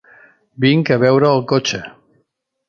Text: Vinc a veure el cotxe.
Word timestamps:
Vinc 0.65 0.89
a 0.95 0.97
veure 1.03 1.29
el 1.35 1.45
cotxe. 1.53 1.83